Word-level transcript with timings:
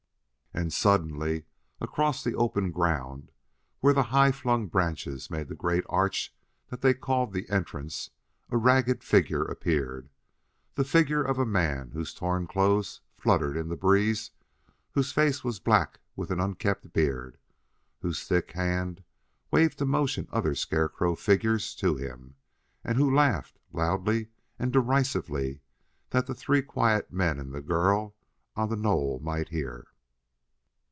And 0.53 0.73
suddenly, 0.73 1.45
across 1.79 2.21
the 2.25 2.35
open 2.35 2.71
ground, 2.71 3.31
where 3.79 3.93
the 3.93 4.03
high 4.11 4.33
flung 4.33 4.67
branches 4.67 5.29
made 5.31 5.47
the 5.47 5.55
great 5.55 5.85
arch 5.87 6.35
that 6.67 6.81
they 6.81 6.93
called 6.93 7.31
the 7.31 7.49
entrance, 7.49 8.09
a 8.49 8.57
ragged 8.57 9.01
figure 9.01 9.45
appeared. 9.45 10.09
The 10.75 10.83
figure 10.83 11.23
of 11.23 11.39
a 11.39 11.45
man 11.45 11.91
whose 11.91 12.13
torn 12.13 12.47
clothes 12.47 12.99
fluttered 13.15 13.55
in 13.55 13.69
the 13.69 13.77
breeze, 13.77 14.31
whose 14.91 15.13
face 15.13 15.41
was 15.41 15.61
black 15.61 16.01
with 16.17 16.31
an 16.31 16.41
unkempt 16.41 16.91
beard, 16.91 17.37
whose 18.01 18.27
thick 18.27 18.51
hand 18.51 19.05
waved 19.51 19.77
to 19.77 19.85
motion 19.85 20.27
other 20.33 20.53
scarecrow 20.53 21.15
figures 21.15 21.73
to 21.75 21.95
him, 21.95 22.35
and 22.83 22.97
who 22.97 23.09
laughed, 23.15 23.57
loudly 23.71 24.27
and 24.59 24.73
derisively 24.73 25.61
that 26.09 26.27
the 26.27 26.35
three 26.35 26.61
quiet 26.61 27.09
men 27.13 27.39
and 27.39 27.53
the 27.53 27.61
girl 27.61 28.13
on 28.57 28.67
the 28.67 28.75
knoll 28.75 29.17
might 29.23 29.47
hear. 29.47 29.87